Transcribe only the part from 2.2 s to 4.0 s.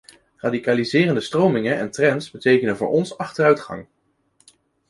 betekenen voor ons achteruitgang.